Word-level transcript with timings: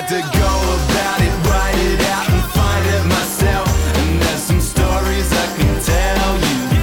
had 0.00 0.08
to 0.08 0.38
go 0.38 0.54
about 0.86 1.20
it, 1.20 1.34
write 1.50 1.74
it 1.74 2.00
out, 2.06 2.30
and 2.30 2.42
find 2.52 2.86
it 2.86 3.04
myself. 3.08 3.68
And 3.96 4.22
there's 4.22 4.42
some 4.42 4.60
stories 4.60 5.32
I 5.32 5.46
can 5.56 5.74
tell 5.82 6.34
you. 6.38 6.78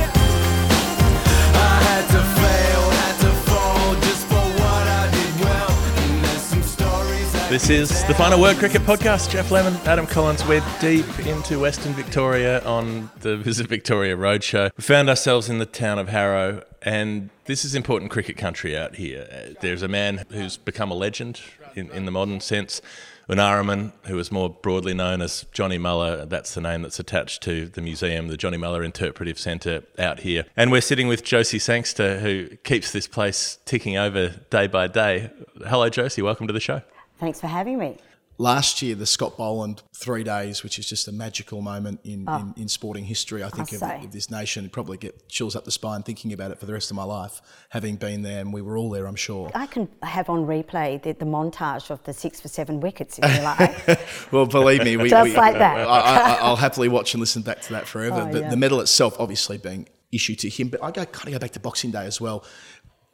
I 1.55 1.75
had 1.87 2.05
to 2.11 2.21
fail, 2.35 2.81
had 2.91 3.17
to 3.21 3.31
fall 3.47 3.95
just 4.01 4.27
for 4.27 4.43
what 4.59 4.87
I 4.99 5.09
did 5.11 5.45
well. 5.45 5.71
And 5.71 6.25
there's 6.25 6.41
some 6.41 6.61
stories 6.61 7.35
I 7.35 7.47
This 7.47 7.69
is 7.69 8.03
the 8.03 8.13
Final 8.15 8.41
Word. 8.41 8.57
Cricket 8.57 8.81
Podcast. 8.81 9.29
Geoff 9.29 9.49
Lemon, 9.49 9.75
Adam 9.85 10.07
Collins. 10.07 10.45
We're 10.45 10.65
deep 10.81 11.07
into 11.19 11.57
Western 11.59 11.93
Victoria 11.93 12.61
on 12.65 13.09
the 13.21 13.37
Visit 13.49 13.67
Victoria 13.67 14.17
Roadshow. 14.17 14.71
We 14.75 14.83
found 14.83 15.07
ourselves 15.09 15.47
in 15.47 15.59
the 15.59 15.65
town 15.65 15.99
of 15.99 16.09
Harrow, 16.09 16.63
and 16.81 17.29
this 17.45 17.63
is 17.63 17.75
important 17.75 18.11
cricket 18.11 18.35
country 18.35 18.75
out 18.75 18.95
here. 18.95 19.55
There's 19.61 19.83
a 19.83 19.87
man 19.87 20.25
who's 20.31 20.57
become 20.57 20.91
a 20.91 20.95
legend 20.95 21.39
in, 21.77 21.89
in 21.91 22.05
the 22.05 22.11
modern 22.11 22.39
sense. 22.39 22.81
Unaaramin, 23.29 23.91
who 24.05 24.19
is 24.19 24.31
more 24.31 24.49
broadly 24.49 24.93
known 24.93 25.21
as 25.21 25.45
Johnny 25.51 25.79
Mullagh, 25.79 26.29
that's 26.29 26.53
the 26.53 26.61
name 26.61 26.83
that's 26.83 26.99
attached 26.99 27.41
to 27.43 27.65
the 27.67 27.81
museum, 27.81 28.27
the 28.27 28.37
Johnny 28.37 28.57
Mullagh 28.57 28.85
Interpretive 28.85 29.39
Centre 29.39 29.83
out 29.97 30.19
here. 30.19 30.45
And 30.55 30.71
we're 30.71 30.81
sitting 30.81 31.07
with 31.07 31.23
Josie 31.23 31.57
Sangster, 31.57 32.19
who 32.19 32.47
keeps 32.57 32.91
this 32.91 33.07
place 33.07 33.57
ticking 33.65 33.97
over 33.97 34.29
day 34.49 34.67
by 34.67 34.87
day. 34.87 35.31
Hello, 35.67 35.89
Josie. 35.89 36.21
Welcome 36.21 36.45
to 36.47 36.53
the 36.53 36.59
show. 36.59 36.81
Thanks 37.17 37.41
for 37.41 37.47
having 37.47 37.79
me. 37.79 37.97
Last 38.37 38.81
year 38.81 38.95
the 38.95 39.05
Scott 39.05 39.37
Boland 39.37 39.81
three 39.95 40.23
days, 40.23 40.63
which 40.63 40.77
is 40.79 40.87
just 40.87 41.07
a 41.07 41.11
magical 41.11 41.61
moment 41.61 41.99
in, 42.03 42.25
oh. 42.27 42.37
in, 42.37 42.63
in 42.63 42.67
sporting 42.67 43.05
history. 43.05 43.43
I 43.43 43.49
think 43.49 43.71
of, 43.73 43.81
of 43.81 44.11
this 44.11 44.29
nation. 44.29 44.69
Probably 44.69 44.97
get 44.97 45.29
chills 45.29 45.55
up 45.55 45.65
the 45.65 45.71
spine 45.71 46.03
thinking 46.03 46.33
about 46.33 46.51
it 46.51 46.59
for 46.59 46.65
the 46.65 46.73
rest 46.73 46.91
of 46.91 46.95
my 46.95 47.03
life, 47.03 47.41
having 47.69 47.95
been 47.95 48.21
there, 48.21 48.41
and 48.41 48.53
we 48.53 48.61
were 48.61 48.77
all 48.77 48.89
there. 48.89 49.07
I'm 49.07 49.15
sure. 49.15 49.51
I 49.55 49.67
can 49.67 49.87
have 50.03 50.29
on 50.29 50.45
replay 50.45 51.01
the, 51.01 51.13
the 51.13 51.25
montage 51.25 51.89
of 51.89 52.03
the 52.03 52.13
six 52.13 52.41
for 52.41 52.47
seven 52.47 52.79
wickets 52.79 53.19
if 53.21 53.35
you 53.35 53.43
like. 53.43 53.99
Well, 54.31 54.45
believe 54.45 54.83
me, 54.83 54.97
we, 54.97 55.09
Just 55.09 55.29
we- 55.29 55.35
like 55.35 55.57
that. 55.57 55.77
I, 55.77 55.99
I, 55.99 56.33
I'll 56.41 56.55
happily 56.55 56.89
watch 56.89 57.13
and 57.13 57.21
listen 57.21 57.41
back 57.41 57.61
to 57.61 57.73
that 57.73 57.87
forever. 57.87 58.25
Oh, 58.27 58.31
but 58.31 58.41
yeah. 58.41 58.49
the 58.49 58.57
medal 58.57 58.79
itself, 58.81 59.15
obviously, 59.19 59.57
being 59.57 59.87
issued 60.11 60.39
to 60.39 60.49
him. 60.49 60.69
But 60.69 60.83
I 60.83 60.91
go 60.91 61.05
kind 61.05 61.27
of 61.27 61.33
go 61.33 61.39
back 61.39 61.51
to 61.51 61.59
Boxing 61.59 61.91
Day 61.91 62.05
as 62.05 62.19
well. 62.19 62.43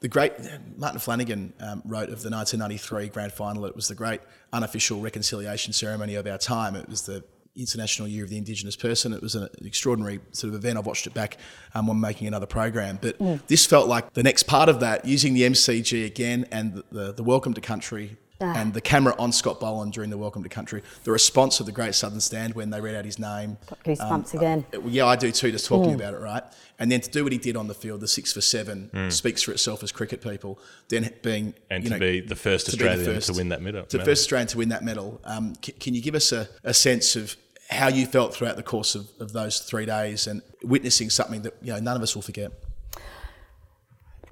The 0.01 0.07
great 0.07 0.33
Martin 0.77 0.99
Flanagan 0.99 1.53
um, 1.59 1.83
wrote 1.85 2.09
of 2.09 2.23
the 2.23 2.31
1993 2.31 3.09
grand 3.09 3.31
final. 3.31 3.65
It 3.65 3.75
was 3.75 3.87
the 3.87 3.93
great 3.93 4.19
unofficial 4.51 4.99
reconciliation 4.99 5.73
ceremony 5.73 6.15
of 6.15 6.25
our 6.25 6.39
time. 6.39 6.75
It 6.75 6.89
was 6.89 7.03
the 7.03 7.23
International 7.55 8.07
Year 8.07 8.23
of 8.23 8.31
the 8.31 8.37
Indigenous 8.37 8.75
Person. 8.75 9.13
It 9.13 9.21
was 9.21 9.35
an 9.35 9.47
extraordinary 9.63 10.19
sort 10.31 10.53
of 10.53 10.55
event. 10.55 10.79
I've 10.79 10.87
watched 10.87 11.05
it 11.05 11.13
back 11.13 11.37
um, 11.75 11.85
when 11.85 11.99
making 11.99 12.27
another 12.27 12.47
program. 12.47 12.97
But 12.99 13.17
this 13.47 13.67
felt 13.67 13.87
like 13.87 14.13
the 14.13 14.23
next 14.23 14.43
part 14.43 14.69
of 14.69 14.79
that, 14.79 15.05
using 15.05 15.35
the 15.35 15.43
MCG 15.43 16.03
again 16.05 16.47
and 16.51 16.73
the, 16.73 16.83
the, 16.91 17.13
the 17.13 17.23
Welcome 17.23 17.53
to 17.53 17.61
Country 17.61 18.17
and 18.41 18.73
the 18.73 18.81
camera 18.81 19.15
on 19.19 19.31
Scott 19.31 19.59
Boland 19.59 19.93
during 19.93 20.09
the 20.09 20.17
Welcome 20.17 20.43
to 20.43 20.49
Country, 20.49 20.81
the 21.03 21.11
response 21.11 21.59
of 21.59 21.65
the 21.65 21.71
Great 21.71 21.95
Southern 21.95 22.19
Stand 22.19 22.55
when 22.55 22.69
they 22.69 22.81
read 22.81 22.95
out 22.95 23.05
his 23.05 23.19
name. 23.19 23.57
Got 23.69 23.83
goosebumps 23.83 24.33
again. 24.33 24.65
Uh, 24.73 24.81
Yeah, 24.87 25.05
I 25.05 25.15
do 25.15 25.31
too, 25.31 25.51
just 25.51 25.65
talking 25.67 25.93
about 25.93 26.13
it, 26.13 26.19
right? 26.19 26.43
And 26.79 26.91
then 26.91 27.01
to 27.01 27.09
do 27.09 27.23
what 27.23 27.31
he 27.31 27.37
did 27.37 27.55
on 27.55 27.67
the 27.67 27.73
field, 27.75 28.01
the 28.01 28.07
six 28.07 28.33
for 28.33 28.41
seven, 28.41 29.11
speaks 29.11 29.41
for 29.43 29.51
itself 29.51 29.83
as 29.83 29.91
cricket 29.91 30.21
people. 30.21 30.59
Then 30.89 31.11
being 31.21 31.53
And 31.69 31.83
you 31.83 31.89
to 31.89 31.95
know, 31.95 31.99
be 31.99 32.19
the 32.21 32.35
first 32.35 32.65
to 32.67 32.71
be 32.71 32.77
the 32.83 32.89
Australian 32.89 33.15
first- 33.15 33.27
to 33.27 33.33
win 33.33 33.49
that 33.49 33.61
medal. 33.61 33.85
to 33.85 33.97
medal. 33.97 34.11
first 34.11 34.21
Australian 34.23 34.47
to 34.47 34.57
win 34.57 34.69
that 34.69 34.83
medal. 34.83 35.21
Um, 35.23 35.53
c- 35.63 35.73
can 35.73 35.93
you 35.93 36.01
give 36.01 36.15
us 36.15 36.31
a, 36.31 36.47
a 36.63 36.73
sense 36.73 37.15
of 37.15 37.35
how 37.69 37.87
you 37.87 38.05
felt 38.05 38.33
throughout 38.35 38.57
the 38.57 38.63
course 38.63 38.95
of, 38.95 39.07
of 39.19 39.31
those 39.31 39.59
three 39.59 39.85
days 39.85 40.27
and 40.27 40.41
witnessing 40.63 41.09
something 41.09 41.41
that 41.43 41.53
you 41.61 41.71
know 41.71 41.79
none 41.79 41.95
of 41.95 42.01
us 42.01 42.15
will 42.15 42.21
forget? 42.21 42.51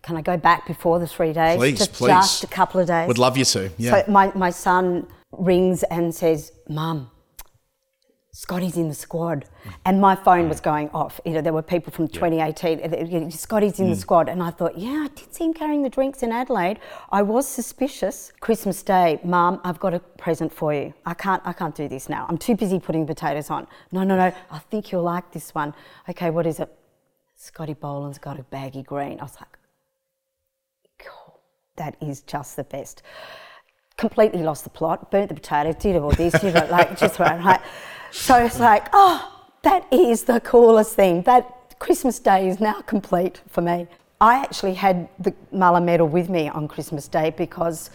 Can 0.10 0.18
I 0.18 0.24
go 0.24 0.38
back 0.38 0.66
before 0.66 0.98
the 0.98 1.06
three 1.06 1.34
days? 1.34 1.58
Please, 1.58 1.78
just, 1.78 1.94
please. 1.94 2.08
Just 2.08 2.44
a 2.44 2.48
couple 2.48 2.82
of 2.82 2.88
days. 2.88 3.08
Would 3.08 3.20
love 3.20 3.38
you 3.38 3.46
to. 3.46 3.70
Yeah. 3.78 4.04
So 4.04 4.12
my, 4.12 4.32
my 4.34 4.50
son 4.50 5.06
rings 5.32 5.84
and 5.84 6.16
says, 6.16 6.52
Mum, 6.68 7.12
Scotty's 8.32 8.76
in 8.76 8.88
the 8.88 8.96
squad. 8.96 9.46
And 9.86 10.02
my 10.02 10.16
phone 10.16 10.50
was 10.50 10.62
going 10.62 10.90
off. 10.96 11.22
You 11.26 11.34
know, 11.34 11.42
there 11.42 11.54
were 11.54 11.62
people 11.62 11.94
from 11.94 12.08
2018, 12.08 12.80
uh, 12.80 13.30
Scotty's 13.30 13.80
in 13.80 13.92
the 13.92 13.96
squad. 13.96 14.30
And 14.30 14.42
I 14.42 14.50
thought, 14.50 14.80
yeah, 14.80 15.06
I 15.06 15.10
did 15.14 15.32
see 15.32 15.44
him 15.44 15.54
carrying 15.54 15.84
the 15.84 15.90
drinks 15.90 16.24
in 16.24 16.32
Adelaide. 16.32 16.80
I 17.12 17.22
was 17.22 17.48
suspicious. 17.48 18.34
Christmas 18.40 18.82
Day, 18.82 19.20
Mum, 19.24 19.62
I've 19.64 19.80
got 19.80 19.94
a 19.94 20.00
present 20.00 20.52
for 20.52 20.74
you. 20.74 20.92
I 21.06 21.14
can't, 21.14 21.44
I 21.46 21.54
can't 21.54 21.76
do 21.76 21.88
this 21.88 22.10
now. 22.10 22.26
I'm 22.28 22.40
too 22.40 22.56
busy 22.56 22.80
putting 22.80 23.06
potatoes 23.06 23.52
on. 23.52 23.68
No, 23.92 24.04
no, 24.04 24.16
no, 24.16 24.34
I 24.50 24.58
think 24.58 24.92
you'll 24.92 25.04
like 25.04 25.32
this 25.34 25.54
one. 25.54 25.76
Okay, 26.10 26.32
what 26.32 26.48
is 26.48 26.60
it? 26.60 26.76
Scotty 27.36 27.76
Boland's 27.76 28.18
got 28.18 28.40
a 28.40 28.44
baggy 28.44 28.82
green. 28.82 29.20
I 29.20 29.24
was 29.26 29.36
like. 29.40 29.59
That 31.80 31.96
is 32.02 32.22
just 32.22 32.56
the 32.56 32.66
best. 32.66 33.02
Completely 33.98 34.44
lost 34.44 34.66
the 34.66 34.70
plot, 34.70 35.10
burnt 35.10 35.30
the 35.30 35.36
potatoes, 35.36 35.76
did 35.76 35.96
all 35.96 36.12
this, 36.12 36.36
you 36.44 36.52
know, 36.52 36.68
like 36.70 36.98
just 37.00 37.20
right, 37.20 37.44
right. 37.44 37.62
So 38.12 38.36
it's 38.36 38.60
like, 38.60 38.88
oh, 38.94 39.46
that 39.64 39.92
is 39.92 40.24
the 40.26 40.40
coolest 40.42 40.96
thing. 40.96 41.24
That 41.24 41.80
Christmas 41.80 42.20
Day 42.20 42.50
is 42.50 42.60
now 42.60 42.82
complete 42.82 43.42
for 43.48 43.62
me. 43.62 43.88
I 44.22 44.36
actually 44.40 44.74
had 44.74 45.08
the 45.20 45.34
Mullagh 45.54 45.86
medal 45.86 46.08
with 46.08 46.30
me 46.30 46.50
on 46.50 46.68
Christmas 46.68 47.08
Day 47.08 47.34
because 47.38 47.90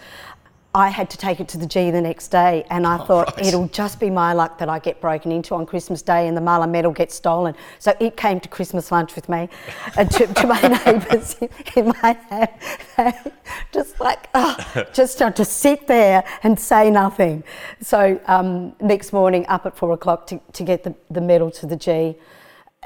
I 0.76 0.88
had 0.88 1.08
to 1.10 1.16
take 1.16 1.38
it 1.38 1.46
to 1.48 1.58
the 1.58 1.66
G 1.66 1.92
the 1.92 2.00
next 2.00 2.28
day, 2.28 2.64
and 2.68 2.84
I 2.84 2.96
thought 2.96 3.36
right. 3.36 3.46
it'll 3.46 3.68
just 3.68 4.00
be 4.00 4.10
my 4.10 4.32
luck 4.32 4.58
that 4.58 4.68
I 4.68 4.80
get 4.80 5.00
broken 5.00 5.30
into 5.30 5.54
on 5.54 5.66
Christmas 5.66 6.02
Day 6.02 6.26
and 6.26 6.36
the 6.36 6.40
Mullagh 6.40 6.68
medal 6.68 6.90
gets 6.90 7.14
stolen. 7.14 7.54
So 7.78 7.94
it 8.00 8.16
came 8.16 8.40
to 8.40 8.48
Christmas 8.48 8.90
lunch 8.90 9.14
with 9.14 9.28
me, 9.28 9.48
and 9.96 10.10
to, 10.10 10.26
to 10.26 10.46
my 10.48 10.60
neighbours 10.84 11.36
in, 11.40 11.48
in 11.76 11.92
my 12.02 12.18
hand, 12.28 13.32
just 13.72 14.00
like 14.00 14.28
oh, 14.34 14.84
just 14.92 15.18
to, 15.18 15.30
to 15.30 15.44
sit 15.44 15.86
there 15.86 16.24
and 16.42 16.58
say 16.58 16.90
nothing. 16.90 17.44
So 17.80 18.20
um, 18.26 18.74
next 18.80 19.12
morning, 19.12 19.46
up 19.46 19.66
at 19.66 19.76
four 19.76 19.92
o'clock 19.92 20.26
to, 20.26 20.40
to 20.54 20.64
get 20.64 20.82
the, 20.82 20.92
the 21.08 21.20
medal 21.20 21.52
to 21.52 21.66
the 21.66 21.76
G. 21.76 22.16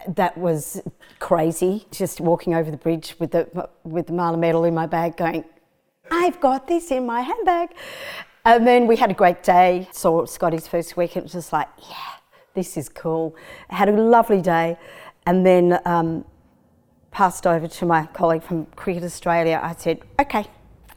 That 0.06 0.36
was 0.36 0.80
crazy. 1.20 1.86
Just 1.90 2.20
walking 2.20 2.54
over 2.54 2.70
the 2.70 2.76
bridge 2.76 3.16
with 3.18 3.30
the 3.30 3.68
with 3.82 4.08
the 4.08 4.12
Mullagh 4.12 4.38
medal 4.38 4.64
in 4.64 4.74
my 4.74 4.86
bag, 4.86 5.16
going, 5.16 5.44
I've 6.10 6.40
got 6.40 6.66
this 6.66 6.90
in 6.90 7.06
my 7.06 7.20
handbag. 7.20 7.70
And 8.44 8.66
then 8.66 8.86
we 8.86 8.96
had 8.96 9.10
a 9.10 9.14
great 9.14 9.42
day. 9.42 9.88
Saw 9.92 10.24
Scotty's 10.24 10.66
first 10.66 10.96
week. 10.96 11.16
and 11.16 11.22
It 11.22 11.24
was 11.24 11.32
just 11.32 11.52
like, 11.52 11.68
yeah, 11.88 12.12
this 12.54 12.76
is 12.76 12.88
cool. 12.88 13.36
Had 13.68 13.88
a 13.88 13.92
lovely 13.92 14.40
day. 14.40 14.78
And 15.26 15.44
then 15.44 15.78
um, 15.84 16.24
passed 17.10 17.46
over 17.46 17.68
to 17.68 17.86
my 17.86 18.06
colleague 18.06 18.42
from 18.42 18.66
Cricket 18.76 19.04
Australia. 19.04 19.60
I 19.62 19.74
said, 19.74 20.00
okay, 20.20 20.46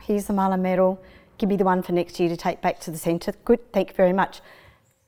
here's 0.01 0.25
the 0.27 0.33
Mullagh 0.33 0.61
medal. 0.61 1.01
Give 1.37 1.49
me 1.49 1.57
the 1.57 1.63
one 1.63 1.81
for 1.81 1.91
next 1.91 2.19
year 2.19 2.29
to 2.29 2.37
take 2.37 2.61
back 2.61 2.79
to 2.81 2.91
the 2.91 2.97
centre. 2.97 3.33
Good, 3.43 3.73
thank 3.73 3.89
you 3.89 3.95
very 3.95 4.13
much. 4.13 4.41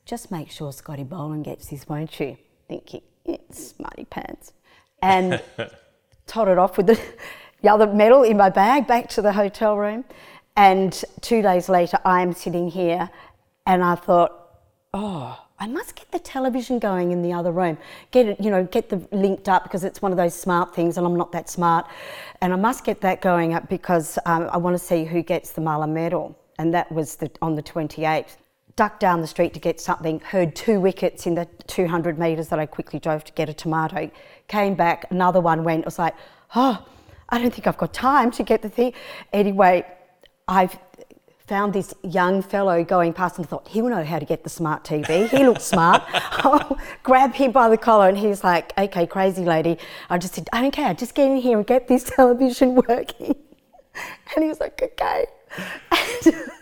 Just 0.05 0.31
make 0.31 0.51
sure 0.51 0.73
Scotty 0.73 1.03
Boland 1.03 1.45
gets 1.45 1.67
this, 1.67 1.87
won't 1.87 2.19
you? 2.19 2.37
Thinking, 2.67 3.01
it's 3.23 3.67
smarty 3.67 4.05
pants. 4.05 4.53
And 5.01 5.41
totted 6.27 6.57
off 6.57 6.77
with 6.77 6.87
the, 6.87 6.99
the 7.63 7.69
other 7.69 7.87
medal 7.87 8.23
in 8.23 8.37
my 8.37 8.49
bag 8.49 8.85
back 8.85 9.09
to 9.09 9.21
the 9.21 9.31
hotel 9.31 9.77
room. 9.77 10.03
And 10.55 10.93
two 11.21 11.41
days 11.41 11.69
later, 11.69 11.97
I 12.05 12.21
am 12.21 12.33
sitting 12.33 12.69
here 12.69 13.09
and 13.65 13.81
I 13.83 13.95
thought, 13.95 14.33
oh, 14.93 15.39
I 15.57 15.67
must 15.67 15.95
get 15.95 16.11
the 16.11 16.19
television 16.19 16.77
going 16.77 17.11
in 17.11 17.21
the 17.21 17.31
other 17.31 17.53
room. 17.53 17.77
Get 18.11 18.27
it, 18.27 18.41
you 18.41 18.51
know, 18.51 18.65
get 18.65 18.89
the 18.89 19.07
linked 19.11 19.47
up 19.47 19.63
because 19.63 19.85
it's 19.85 20.01
one 20.01 20.11
of 20.11 20.17
those 20.17 20.37
smart 20.37 20.75
things 20.75 20.97
and 20.97 21.07
I'm 21.07 21.15
not 21.15 21.31
that 21.31 21.49
smart. 21.49 21.87
And 22.41 22.51
I 22.51 22.57
must 22.57 22.83
get 22.83 22.99
that 23.01 23.21
going 23.21 23.53
up 23.53 23.69
because 23.69 24.19
um, 24.25 24.49
I 24.51 24.57
want 24.57 24.77
to 24.77 24.83
see 24.83 25.05
who 25.05 25.21
gets 25.21 25.53
the 25.53 25.61
Mullagh 25.61 25.89
medal. 25.89 26.37
And 26.59 26.73
that 26.73 26.91
was 26.91 27.15
the, 27.15 27.31
on 27.41 27.55
the 27.55 27.63
28th. 27.63 28.35
Ducked 28.75 28.99
down 28.99 29.21
the 29.21 29.27
street 29.27 29.53
to 29.53 29.59
get 29.59 29.79
something, 29.79 30.19
heard 30.19 30.55
two 30.55 30.81
wickets 30.81 31.27
in 31.27 31.35
the 31.35 31.47
200 31.67 32.19
metres 32.19 32.49
that 32.49 32.59
I 32.59 32.65
quickly 32.65 32.99
drove 32.99 33.23
to 33.23 33.31
get 33.31 33.47
a 33.47 33.53
tomato. 33.53 34.11
Came 34.47 34.75
back, 34.75 35.05
another 35.11 35.39
one 35.39 35.63
went. 35.63 35.85
I 35.85 35.87
was 35.87 35.99
like, 35.99 36.15
oh, 36.55 36.83
I 37.33 37.39
don't 37.39 37.51
think 37.51 37.65
I've 37.65 37.77
got 37.77 37.95
time 37.95 38.29
to 38.29 38.43
get 38.43 38.61
the 38.61 38.69
thing. 38.69 38.93
Anyway, 39.33 39.83
I've 40.47 40.77
found 41.47 41.73
this 41.73 41.91
young 42.03 42.43
fellow 42.43 42.83
going 42.83 43.11
past 43.11 43.39
and 43.39 43.49
thought, 43.49 43.67
he'll 43.67 43.89
know 43.89 44.03
how 44.03 44.19
to 44.19 44.25
get 44.25 44.43
the 44.43 44.51
smart 44.51 44.83
TV. 44.83 45.27
He 45.29 45.43
looks 45.43 45.63
smart. 45.63 46.03
I'll 46.13 46.77
grab 47.01 47.33
him 47.33 47.51
by 47.51 47.69
the 47.69 47.77
collar 47.77 48.07
and 48.07 48.19
he's 48.19 48.43
like, 48.43 48.71
okay, 48.77 49.07
crazy 49.07 49.43
lady. 49.43 49.79
I 50.11 50.19
just 50.19 50.35
said, 50.35 50.47
I 50.53 50.61
don't 50.61 50.69
care, 50.69 50.93
just 50.93 51.15
get 51.15 51.31
in 51.31 51.37
here 51.37 51.57
and 51.57 51.65
get 51.65 51.87
this 51.87 52.03
television 52.03 52.75
working. 52.87 53.35
And 54.35 54.43
he 54.43 54.47
was 54.47 54.59
like, 54.59 54.79
okay. 54.83 55.25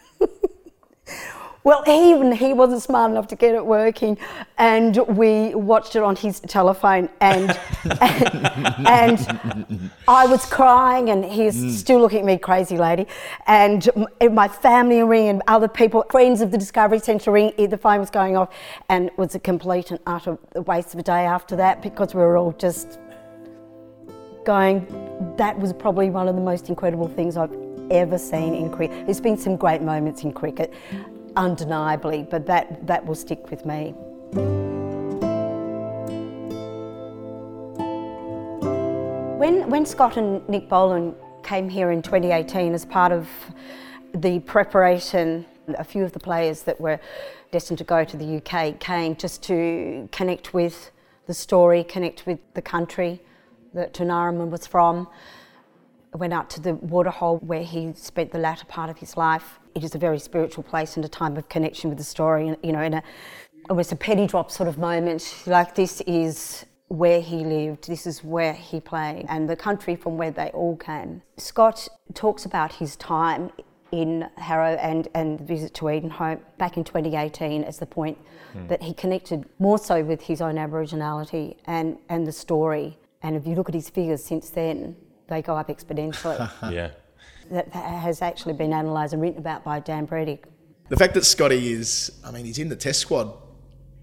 Well, 1.63 1.83
even 1.87 2.31
he 2.31 2.53
wasn't 2.53 2.81
smart 2.81 3.11
enough 3.11 3.27
to 3.27 3.35
get 3.35 3.53
it 3.53 3.63
working, 3.63 4.17
and 4.57 4.97
we 5.07 5.53
watched 5.53 5.95
it 5.95 6.01
on 6.01 6.15
his 6.15 6.39
telephone, 6.39 7.07
and 7.19 7.57
and, 8.01 8.87
and 8.87 9.91
I 10.07 10.25
was 10.25 10.43
crying, 10.45 11.09
and 11.11 11.23
he's 11.23 11.55
mm. 11.55 11.69
still 11.69 11.99
looking 11.99 12.19
at 12.19 12.25
me, 12.25 12.39
crazy 12.39 12.77
lady, 12.77 13.05
and 13.45 13.87
my 14.31 14.47
family 14.47 15.03
ring 15.03 15.29
and 15.29 15.43
other 15.47 15.67
people, 15.67 16.03
friends 16.09 16.41
of 16.41 16.49
the 16.49 16.57
Discovery 16.57 16.99
Centre 16.99 17.31
ring, 17.31 17.53
the 17.57 17.77
phone 17.77 17.99
was 17.99 18.09
going 18.09 18.35
off, 18.35 18.49
and 18.89 19.07
it 19.07 19.17
was 19.17 19.35
a 19.35 19.39
complete 19.39 19.91
and 19.91 19.99
utter 20.07 20.39
waste 20.55 20.95
of 20.95 20.99
a 20.99 21.03
day 21.03 21.25
after 21.25 21.55
that 21.55 21.83
because 21.83 22.15
we 22.15 22.21
were 22.21 22.37
all 22.37 22.53
just 22.53 22.99
going, 24.45 24.87
that 25.37 25.59
was 25.59 25.73
probably 25.73 26.09
one 26.09 26.27
of 26.27 26.33
the 26.33 26.41
most 26.41 26.69
incredible 26.69 27.07
things 27.07 27.37
I've 27.37 27.55
ever 27.91 28.17
seen 28.17 28.55
in 28.55 28.71
cricket. 28.71 29.05
There's 29.05 29.21
been 29.21 29.37
some 29.37 29.55
great 29.55 29.81
moments 29.81 30.23
in 30.23 30.31
cricket. 30.31 30.73
Undeniably, 31.35 32.27
but 32.29 32.45
that, 32.47 32.85
that 32.87 33.05
will 33.05 33.15
stick 33.15 33.49
with 33.49 33.65
me. 33.65 33.93
When, 39.37 39.69
when 39.69 39.85
Scott 39.85 40.17
and 40.17 40.47
Nick 40.47 40.69
Boland 40.69 41.15
came 41.43 41.67
here 41.67 41.91
in 41.91 42.01
2018 42.01 42.73
as 42.73 42.85
part 42.85 43.11
of 43.11 43.27
the 44.13 44.39
preparation, 44.39 45.45
a 45.77 45.83
few 45.83 46.03
of 46.03 46.11
the 46.11 46.19
players 46.19 46.63
that 46.63 46.79
were 46.79 46.99
destined 47.51 47.77
to 47.79 47.83
go 47.83 48.03
to 48.03 48.17
the 48.17 48.37
UK 48.37 48.79
came 48.79 49.15
just 49.15 49.43
to 49.43 50.07
connect 50.11 50.53
with 50.53 50.91
the 51.27 51.33
story, 51.33 51.83
connect 51.83 52.25
with 52.25 52.39
the 52.53 52.61
country 52.61 53.21
that 53.73 53.93
Tunaraman 53.93 54.49
was 54.49 54.67
from. 54.67 55.07
Went 56.13 56.33
out 56.33 56.49
to 56.51 56.61
the 56.61 56.75
waterhole 56.75 57.37
where 57.37 57.63
he 57.63 57.93
spent 57.95 58.31
the 58.31 58.39
latter 58.39 58.65
part 58.65 58.89
of 58.89 58.97
his 58.97 59.15
life. 59.15 59.59
It 59.75 59.83
is 59.83 59.95
a 59.95 59.97
very 59.97 60.19
spiritual 60.19 60.63
place 60.63 60.95
and 60.97 61.05
a 61.05 61.09
time 61.09 61.37
of 61.37 61.47
connection 61.47 61.89
with 61.89 61.97
the 61.97 62.03
story, 62.03 62.55
you 62.63 62.71
know, 62.73 62.81
in 62.81 62.95
a 62.95 63.03
almost 63.69 63.91
a 63.91 63.95
penny 63.95 64.27
drop 64.27 64.51
sort 64.51 64.67
of 64.67 64.77
moment. 64.77 65.43
Like 65.45 65.75
this 65.75 66.01
is 66.01 66.65
where 66.87 67.21
he 67.21 67.45
lived, 67.45 67.87
this 67.87 68.05
is 68.05 68.23
where 68.23 68.53
he 68.53 68.81
played, 68.81 69.25
and 69.29 69.49
the 69.49 69.55
country 69.55 69.95
from 69.95 70.17
where 70.17 70.31
they 70.31 70.49
all 70.49 70.75
came. 70.75 71.21
Scott 71.37 71.87
talks 72.13 72.43
about 72.43 72.73
his 72.73 72.97
time 72.97 73.49
in 73.91 74.29
Harrow 74.37 74.75
and, 74.75 75.07
and 75.13 75.39
the 75.39 75.43
visit 75.43 75.73
to 75.75 75.85
Edenhope 75.85 76.39
back 76.57 76.77
in 76.77 76.83
2018 76.83 77.63
as 77.63 77.77
the 77.77 77.85
point 77.85 78.17
hmm. 78.53 78.67
that 78.67 78.81
he 78.81 78.93
connected 78.93 79.45
more 79.59 79.77
so 79.77 80.03
with 80.03 80.21
his 80.21 80.41
own 80.41 80.55
Aboriginality 80.55 81.57
and, 81.65 81.97
and 82.09 82.25
the 82.25 82.31
story. 82.31 82.97
And 83.23 83.35
if 83.35 83.45
you 83.45 83.55
look 83.55 83.69
at 83.69 83.75
his 83.75 83.89
figures 83.89 84.23
since 84.23 84.49
then, 84.49 84.95
they 85.31 85.41
go 85.41 85.57
up 85.57 85.69
exponentially. 85.69 86.37
Yeah. 86.71 86.91
that, 87.49 87.73
that 87.73 87.85
has 87.85 88.21
actually 88.21 88.53
been 88.53 88.71
analysed 88.71 89.13
and 89.13 89.21
written 89.21 89.39
about 89.39 89.63
by 89.63 89.79
Dan 89.79 90.05
Brettig. 90.05 90.43
The 90.89 90.97
fact 90.97 91.13
that 91.15 91.25
Scotty 91.25 91.71
is, 91.71 92.11
I 92.23 92.31
mean, 92.31 92.45
he's 92.45 92.59
in 92.59 92.69
the 92.69 92.75
test 92.75 92.99
squad 92.99 93.33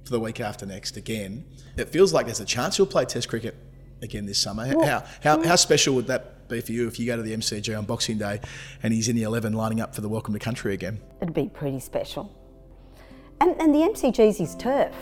for 0.05 0.11
the 0.11 0.21
week 0.21 0.41
after 0.41 0.67
next 0.67 0.97
again. 0.97 1.45
It 1.77 1.89
feels 1.91 2.13
like 2.13 2.27
there's 2.27 2.41
a 2.41 2.45
chance 2.45 2.77
he'll 2.77 2.87
play 2.87 3.05
test 3.05 3.29
cricket 3.29 3.55
again 4.03 4.27
this 4.27 4.39
summer. 4.39 4.67
How, 4.67 5.05
how, 5.23 5.43
how 5.43 5.57
special 5.57 5.95
would 5.95 6.07
that 6.07 6.49
be 6.49 6.61
for 6.61 6.73
you 6.73 6.89
if 6.89 6.99
you 6.99 7.07
go 7.07 7.17
to 7.17 7.23
the 7.23 7.37
MCG 7.37 7.77
on 7.77 7.85
Boxing 7.85 8.19
Day 8.19 8.41
and 8.83 8.93
he's 8.93 9.09
in 9.09 9.17
the 9.17 9.23
11 9.23 9.53
lining 9.53 9.81
up 9.81 9.95
for 9.95 10.01
the 10.01 10.09
Welcome 10.09 10.33
to 10.35 10.41
Country 10.41 10.73
again? 10.75 10.99
It'd 11.21 11.35
be 11.35 11.49
pretty 11.49 11.81
special. 11.81 12.35
And, 13.41 13.55
and 13.61 13.75
the 13.75 13.81
MCG's 13.81 14.39
his 14.39 14.55
turf. 14.57 14.95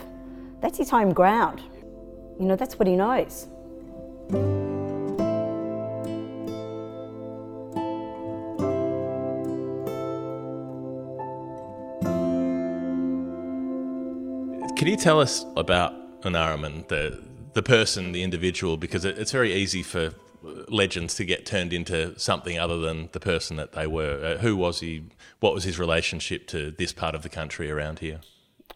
That's 0.61 0.77
his 0.77 0.89
home 0.89 1.13
ground. 1.13 1.61
You 2.39 2.45
know, 2.45 2.55
that's 2.55 2.77
what 2.77 2.87
he 2.87 2.95
knows. 2.95 3.47
Can 14.87 14.93
you 14.93 15.03
tell 15.03 15.19
us 15.19 15.45
about 15.57 16.21
Unaaramin, 16.21 16.87
the 16.87 17.21
the 17.51 17.61
person, 17.61 18.13
the 18.13 18.23
individual? 18.23 18.77
Because 18.77 19.03
it, 19.03 19.17
it's 19.17 19.33
very 19.33 19.53
easy 19.53 19.83
for 19.83 20.13
legends 20.69 21.13
to 21.15 21.25
get 21.25 21.45
turned 21.45 21.73
into 21.73 22.17
something 22.17 22.57
other 22.57 22.77
than 22.77 23.09
the 23.11 23.19
person 23.19 23.57
that 23.57 23.73
they 23.73 23.85
were. 23.85 24.23
Uh, 24.23 24.37
who 24.37 24.55
was 24.55 24.79
he? 24.79 25.03
What 25.41 25.53
was 25.53 25.65
his 25.65 25.77
relationship 25.77 26.47
to 26.47 26.71
this 26.71 26.93
part 26.93 27.15
of 27.15 27.23
the 27.23 27.27
country 27.27 27.69
around 27.69 27.99
here? 27.99 28.21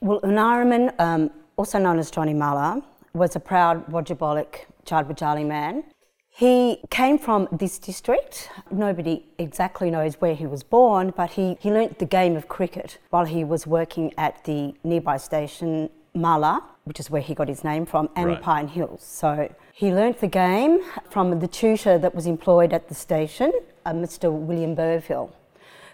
Well, 0.01 0.19
Unaaramin, 0.19 0.93
um, 0.99 1.31
also 1.55 1.79
known 1.79 1.97
as 1.97 2.11
Johnny 2.11 2.33
Mullagh, 2.33 2.83
was 3.13 3.37
a 3.37 3.39
proud 3.39 3.87
Wotjobaluk 3.87 4.65
Jardwadjali 4.85 5.47
man. 5.47 5.85
He 6.27 6.81
came 6.89 7.19
from 7.19 7.47
this 7.53 7.79
district. 7.79 8.49
Nobody 8.69 9.25
exactly 9.37 9.89
knows 9.89 10.15
where 10.15 10.35
he 10.35 10.45
was 10.45 10.61
born, 10.61 11.13
but 11.15 11.31
he, 11.31 11.55
he 11.61 11.71
learnt 11.71 11.99
the 11.99 12.05
game 12.05 12.35
of 12.35 12.49
cricket 12.49 12.97
while 13.11 13.25
he 13.25 13.45
was 13.45 13.65
working 13.65 14.13
at 14.17 14.43
the 14.43 14.73
nearby 14.83 15.15
station 15.15 15.89
Mullagh, 16.15 16.61
which 16.83 16.99
is 16.99 17.09
where 17.09 17.21
he 17.21 17.33
got 17.33 17.47
his 17.47 17.63
name 17.63 17.85
from, 17.85 18.09
and 18.15 18.27
Right. 18.27 18.41
Pine 18.41 18.67
Hills. 18.67 19.03
So 19.03 19.53
he 19.73 19.93
learnt 19.93 20.19
the 20.19 20.27
game 20.27 20.81
from 21.09 21.39
the 21.39 21.47
tutor 21.47 21.97
that 21.97 22.13
was 22.13 22.25
employed 22.27 22.73
at 22.73 22.87
the 22.89 22.95
station, 22.95 23.51
uh, 23.85 23.91
Mr. 23.93 24.31
William 24.31 24.75
Burville, 24.75 25.29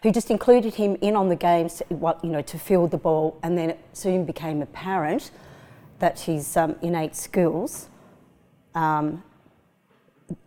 who 0.04 0.12
just 0.12 0.32
included 0.32 0.76
him 0.76 0.98
in 1.02 1.16
on 1.16 1.30
the 1.30 1.36
games, 1.36 1.82
what- 1.90 2.24
you 2.24 2.32
know, 2.32 2.42
to 2.42 2.58
field 2.58 2.92
the 2.92 2.98
ball, 2.98 3.38
and 3.44 3.58
then 3.58 3.70
it 3.72 3.80
soon 3.94 4.26
became 4.26 4.62
apparent 4.62 5.32
that 6.00 6.22
his 6.22 6.56
um, 6.58 6.76
innate 6.82 7.16
skills 7.16 7.90
um, 8.76 9.24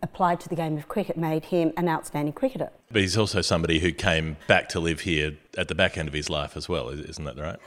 applied 0.03 0.39
to 0.41 0.49
the 0.49 0.55
game 0.55 0.77
of 0.77 0.87
cricket 0.87 1.17
made 1.17 1.45
him 1.45 1.71
an 1.77 1.89
outstanding 1.89 2.33
cricketer. 2.33 2.69
But 2.91 3.01
he's 3.01 3.17
also 3.17 3.41
somebody 3.41 3.79
who 3.79 3.91
came 3.91 4.37
back 4.47 4.69
to 4.69 4.79
live 4.79 5.01
here 5.01 5.37
at 5.57 5.67
the 5.67 5.75
back 5.75 5.97
end 5.97 6.07
of 6.07 6.13
his 6.13 6.29
life 6.29 6.55
as 6.55 6.67
well, 6.69 6.89
is- 6.89 7.01
isn't 7.01 7.25
that 7.25 7.37
right? 7.37 7.57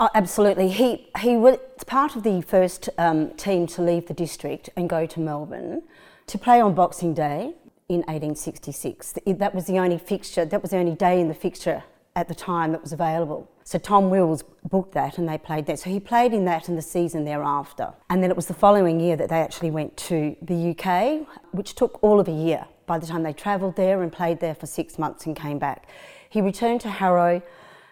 Oh, 0.00 0.08
absolutely. 0.14 0.68
He 0.70 1.08
he 1.20 1.36
was 1.36 1.58
part 1.86 2.16
of 2.16 2.22
the 2.24 2.42
first 2.42 2.88
um, 2.98 3.30
team 3.32 3.66
to 3.68 3.82
leave 3.82 4.06
the 4.06 4.14
district 4.14 4.68
and 4.76 4.88
go 4.88 5.06
to 5.06 5.20
Melbourne 5.20 5.82
to 6.26 6.38
play 6.38 6.60
on 6.60 6.74
Boxing 6.74 7.14
Day 7.14 7.54
in 7.88 8.00
1866. 8.08 9.14
That 9.26 9.54
was 9.54 9.66
the 9.66 9.78
only 9.78 9.98
fixture. 9.98 10.44
That 10.44 10.62
was 10.62 10.70
the 10.72 10.78
only 10.78 10.94
day 10.94 11.20
in 11.20 11.28
the 11.28 11.34
fixture 11.34 11.84
at 12.16 12.28
the 12.28 12.34
time 12.34 12.72
that 12.72 12.82
was 12.82 12.92
available. 12.92 13.50
So 13.64 13.78
Tom 13.78 14.10
Wills 14.10 14.44
booked 14.70 14.92
that 14.92 15.18
and 15.18 15.28
they 15.28 15.38
played 15.38 15.66
that. 15.66 15.78
So 15.78 15.90
he 15.90 15.98
played 15.98 16.32
in 16.32 16.44
that 16.44 16.68
in 16.68 16.76
the 16.76 16.82
season 16.82 17.24
thereafter. 17.24 17.92
And 18.10 18.22
then 18.22 18.30
it 18.30 18.36
was 18.36 18.46
the 18.46 18.54
following 18.54 19.00
year 19.00 19.16
that 19.16 19.28
they 19.28 19.40
actually 19.40 19.70
went 19.70 19.96
to 19.96 20.36
the 20.42 20.70
UK, 20.70 21.26
which 21.52 21.74
took 21.74 22.02
all 22.02 22.20
of 22.20 22.28
a 22.28 22.32
year 22.32 22.66
by 22.86 22.98
the 22.98 23.06
time 23.06 23.22
they 23.22 23.32
travelled 23.32 23.76
there 23.76 24.02
and 24.02 24.12
played 24.12 24.40
there 24.40 24.54
for 24.54 24.66
six 24.66 24.98
months 24.98 25.26
and 25.26 25.34
came 25.34 25.58
back. 25.58 25.88
He 26.28 26.40
returned 26.40 26.80
to 26.82 26.90
Harrow 26.90 27.42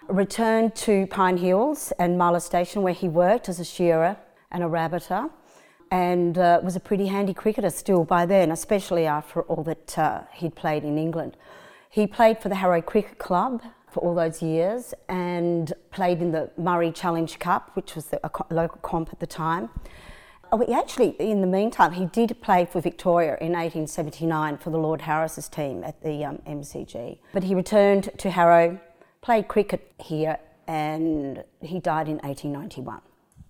returned 0.09 0.75
to 0.75 1.07
Pine 1.07 1.37
Hills 1.37 1.93
and 1.99 2.19
Mullagh 2.19 2.43
Station 2.43 2.83
where 2.83 2.93
he 2.93 3.09
worked 3.09 3.49
as 3.49 3.61
a 3.61 3.65
shearer 3.65 4.17
and 4.51 4.63
a 4.63 4.67
rabbiter 4.67 5.31
and 5.91 6.39
uh, 6.39 6.61
was 6.63 6.75
a 6.77 6.81
pretty 6.81 7.07
handy 7.07 7.35
cricketer 7.35 7.71
still 7.71 8.05
by 8.05 8.27
then, 8.27 8.51
especially 8.51 9.07
after 9.07 9.43
all 9.43 9.63
that 9.63 9.99
uh, 9.99 10.23
he'd 10.33 10.55
played 10.55 10.85
in 10.85 10.99
England. 10.99 11.37
He 11.89 12.07
played 12.07 12.39
for 12.39 12.49
the 12.49 12.57
Harrow 12.57 12.81
Cricket 12.81 13.19
Club 13.19 13.63
for 13.93 14.01
all 14.01 14.15
those 14.15 14.43
years 14.43 14.95
and 15.09 15.73
played 15.91 16.23
in 16.23 16.33
the 16.33 16.51
Murray 16.57 16.91
Challenge 16.91 17.39
Cup, 17.39 17.71
which 17.75 17.95
was 17.95 18.07
the, 18.07 18.21
a 18.25 18.31
co- 18.31 18.47
local 18.51 18.79
comp 18.79 19.11
at 19.13 19.21
the 19.21 19.27
time. 19.27 19.69
Oh, 20.51 20.63
actually, 20.75 21.11
in 21.19 21.41
the 21.41 21.47
meantime, 21.47 21.93
he 21.93 22.07
did 22.07 22.41
play 22.43 22.67
for 22.67 22.81
Victoria 22.81 23.39
in 23.41 23.53
1879 23.53 24.59
for 24.59 24.71
the 24.71 24.79
Lord 24.79 25.03
Harris's 25.03 25.49
team 25.49 25.83
at 25.83 26.03
the 26.03 26.25
um, 26.25 26.39
MCG. 26.47 27.19
But 27.33 27.45
he 27.45 27.55
returned 27.55 28.11
to 28.19 28.31
Harrow, 28.31 28.79
played 29.23 29.49
cricket 29.49 29.93
here, 29.99 30.39
and 30.67 31.43
he 31.61 31.81
died 31.81 32.09
in 32.09 32.19
1891. 32.19 33.01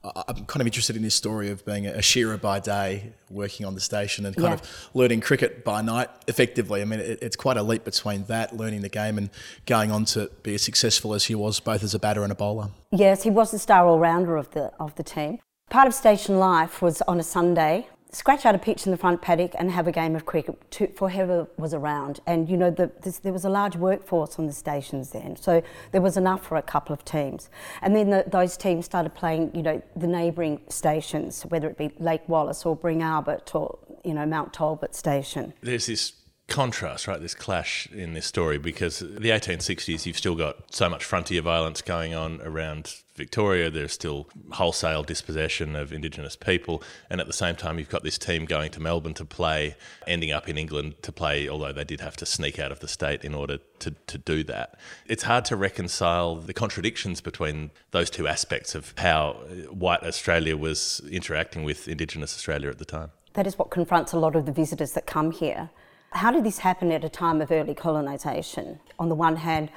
I'm 0.04 0.44
kind 0.46 0.60
of 0.60 0.66
interested 0.66 0.96
in 0.96 1.02
this 1.02 1.14
story 1.14 1.48
of 1.50 1.64
being 1.64 1.86
a 1.86 2.02
shearer 2.02 2.36
by 2.36 2.58
day, 2.58 3.12
working 3.30 3.64
on 3.66 3.74
the 3.74 3.80
station, 3.80 4.26
and 4.26 4.34
kind 4.34 4.48
Yeah. 4.48 4.54
of 4.54 4.90
learning 4.94 5.20
cricket 5.20 5.64
by 5.64 5.80
night 5.80 6.08
effectively. 6.26 6.82
I 6.82 6.84
mean, 6.84 6.98
it, 6.98 7.20
it's 7.22 7.36
quite 7.36 7.56
a 7.56 7.62
leap 7.62 7.84
between 7.84 8.24
that, 8.24 8.56
learning 8.56 8.80
the 8.82 8.88
game, 8.88 9.16
and 9.16 9.30
going 9.66 9.92
on 9.92 10.04
to 10.06 10.28
be 10.42 10.54
as 10.56 10.62
successful 10.62 11.14
as 11.14 11.26
he 11.26 11.36
was, 11.36 11.60
both 11.60 11.84
as 11.84 11.94
a 11.94 12.00
batter 12.00 12.24
and 12.24 12.32
a 12.32 12.34
bowler. 12.34 12.70
Yes, 12.90 13.22
he 13.22 13.30
was 13.30 13.52
the 13.52 13.60
star 13.60 13.86
all-rounder 13.86 14.36
of 14.36 14.50
the 14.50 14.72
of 14.80 14.94
the 14.96 15.04
team. 15.04 15.38
Part 15.70 15.86
of 15.86 15.94
station 15.94 16.38
life 16.38 16.82
was 16.82 17.00
on 17.02 17.20
a 17.20 17.22
Sunday, 17.22 17.86
scratch 18.12 18.44
out 18.44 18.54
a 18.54 18.58
pitch 18.58 18.86
in 18.86 18.92
the 18.92 18.98
front 18.98 19.22
paddock 19.22 19.52
and 19.58 19.70
have 19.70 19.86
a 19.86 19.92
game 19.92 20.14
of 20.14 20.26
cricket 20.26 20.70
to, 20.72 20.86
for 20.88 21.10
whoever 21.10 21.48
was 21.56 21.74
around. 21.74 22.20
And 22.26 22.48
you 22.48 22.56
know, 22.56 22.70
the, 22.70 22.90
this, 23.02 23.18
there 23.18 23.32
was 23.32 23.44
a 23.44 23.50
large 23.50 23.76
workforce 23.76 24.38
on 24.38 24.46
the 24.46 24.52
stations 24.52 25.10
then, 25.10 25.36
so 25.36 25.62
there 25.90 26.02
was 26.02 26.16
enough 26.16 26.46
for 26.46 26.56
a 26.56 26.62
couple 26.62 26.92
of 26.92 27.04
teams. 27.04 27.48
And 27.80 27.96
then 27.96 28.10
the, 28.10 28.24
those 28.26 28.56
teams 28.56 28.84
started 28.84 29.14
playing, 29.14 29.54
you 29.54 29.62
know, 29.62 29.82
the 29.96 30.06
neighbouring 30.06 30.60
stations, 30.68 31.42
whether 31.42 31.68
it 31.68 31.78
be 31.78 31.90
Lake 31.98 32.28
Wallace 32.28 32.64
or 32.66 32.76
Bringalbert 32.76 33.54
or 33.54 33.78
you 34.04 34.14
know 34.14 34.26
Mount 34.26 34.52
Talbot 34.52 34.94
station. 34.94 35.54
There's 35.62 35.86
this 35.86 36.12
contrast, 36.48 37.06
right? 37.06 37.20
This 37.20 37.34
clash 37.34 37.88
in 37.92 38.14
this 38.14 38.26
story 38.26 38.58
because 38.58 38.98
the 38.98 39.30
1860s, 39.30 40.06
you've 40.06 40.18
still 40.18 40.34
got 40.34 40.74
so 40.74 40.88
much 40.88 41.04
frontier 41.04 41.40
violence 41.40 41.82
going 41.82 42.14
on 42.14 42.40
around 42.42 43.01
Victoria. 43.14 43.70
There's 43.70 43.92
still 43.92 44.28
wholesale 44.52 45.02
dispossession 45.02 45.76
of 45.76 45.92
Indigenous 45.92 46.36
people, 46.36 46.82
and 47.10 47.20
at 47.20 47.26
the 47.26 47.32
same 47.32 47.56
time, 47.56 47.78
you've 47.78 47.90
got 47.90 48.02
this 48.02 48.18
team 48.18 48.44
going 48.44 48.70
to 48.72 48.80
Melbourne 48.80 49.14
to 49.14 49.24
play, 49.24 49.76
ending 50.06 50.32
up 50.32 50.48
in 50.48 50.56
England 50.56 50.94
to 51.02 51.12
play. 51.12 51.48
Although 51.48 51.72
they 51.72 51.84
did 51.84 52.00
have 52.00 52.16
to 52.16 52.26
sneak 52.26 52.58
out 52.58 52.72
of 52.72 52.80
the 52.80 52.88
state 52.88 53.24
in 53.24 53.34
order 53.34 53.58
to 53.80 53.90
to 54.06 54.18
do 54.18 54.42
that. 54.44 54.78
It's 55.06 55.24
hard 55.24 55.44
to 55.46 55.56
reconcile 55.56 56.36
the 56.36 56.54
contradictions 56.54 57.20
between 57.20 57.70
those 57.90 58.10
two 58.10 58.26
aspects 58.26 58.74
of 58.74 58.94
how 58.96 59.30
uh, 59.30 59.72
white 59.72 60.02
Australia 60.02 60.56
was 60.56 61.00
interacting 61.10 61.64
with 61.64 61.88
Indigenous 61.88 62.34
Australia 62.34 62.68
at 62.70 62.78
the 62.78 62.84
time. 62.84 63.10
That 63.34 63.46
is 63.46 63.58
what 63.58 63.70
confronts 63.70 64.12
a 64.12 64.18
lot 64.18 64.36
of 64.36 64.46
the 64.46 64.52
visitors 64.52 64.92
that 64.92 65.06
come 65.06 65.30
here. 65.30 65.70
How 66.12 66.30
did 66.30 66.44
this 66.44 66.58
happen 66.58 66.92
at 66.92 67.04
a 67.04 67.08
time 67.08 67.40
of 67.40 67.50
early 67.50 67.74
colonisation? 67.74 68.80
On 68.98 69.08
the 69.08 69.14
one 69.14 69.36
hand, 69.36 69.70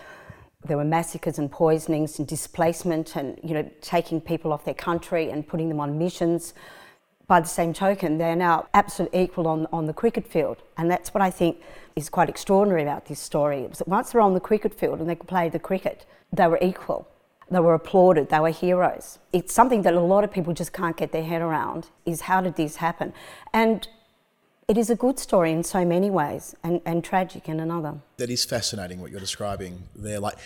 there 0.65 0.77
were 0.77 0.85
massacres 0.85 1.39
and 1.39 1.51
poisonings 1.51 2.19
and 2.19 2.27
displacement 2.27 3.15
and 3.15 3.39
you 3.43 3.53
know 3.53 3.69
taking 3.81 4.19
people 4.19 4.51
off 4.51 4.65
their 4.65 4.73
country 4.73 5.29
and 5.29 5.47
putting 5.47 5.69
them 5.69 5.79
on 5.79 5.97
missions. 5.97 6.53
By 7.27 7.39
the 7.39 7.47
same 7.47 7.73
token, 7.73 8.19
they're 8.19 8.35
now 8.35 8.67
absolute 8.75 9.13
equal 9.13 9.47
on, 9.47 9.65
on 9.73 9.87
the 9.87 9.93
cricket 9.93 10.27
field. 10.27 10.57
And 10.77 10.91
that's 10.91 11.11
what 11.11 11.23
I 11.23 11.31
think 11.31 11.59
is 11.95 12.07
quite 12.07 12.29
extraordinary 12.29 12.83
about 12.83 13.07
this 13.07 13.19
story. 13.19 13.61
Is 13.61 13.79
that 13.79 13.87
once 13.87 14.11
they're 14.11 14.21
on 14.21 14.35
the 14.35 14.39
cricket 14.39 14.75
field 14.75 14.99
and 14.99 15.09
they 15.09 15.15
could 15.15 15.27
play 15.27 15.49
the 15.49 15.57
cricket, 15.57 16.05
they 16.31 16.45
were 16.45 16.59
equal. 16.61 17.07
They 17.49 17.59
were 17.59 17.75
applauded, 17.75 18.29
they 18.29 18.39
were 18.39 18.49
heroes. 18.49 19.19
It's 19.31 19.53
something 19.53 19.83
that 19.83 19.93
a 19.93 19.99
lot 19.99 20.23
of 20.23 20.31
people 20.31 20.53
just 20.53 20.73
can't 20.73 20.97
get 20.97 21.11
their 21.11 21.23
head 21.23 21.41
around 21.41 21.87
is 22.05 22.21
how 22.21 22.41
did 22.41 22.55
this 22.55 22.77
happen? 22.77 23.13
And 23.53 23.87
it 24.67 24.77
is 24.77 24.89
a 24.89 24.95
good 24.95 25.19
story 25.19 25.51
in 25.51 25.63
so 25.63 25.85
many 25.85 26.09
ways 26.09 26.55
and, 26.63 26.81
and 26.85 27.03
tragic 27.03 27.47
in 27.47 27.59
another. 27.59 27.95
That 28.17 28.29
is 28.29 28.45
fascinating 28.45 28.99
what 28.99 29.11
you're 29.11 29.19
describing 29.19 29.83
there. 29.95 30.19
Like, 30.19 30.37